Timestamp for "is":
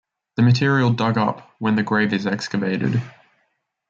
2.11-2.25